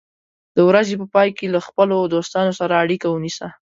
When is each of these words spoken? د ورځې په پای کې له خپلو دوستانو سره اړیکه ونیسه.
د 0.55 0.57
ورځې 0.69 0.95
په 1.01 1.05
پای 1.13 1.29
کې 1.37 1.45
له 1.53 1.59
خپلو 1.67 1.97
دوستانو 2.13 2.51
سره 2.59 2.73
اړیکه 2.83 3.07
ونیسه. 3.09 3.47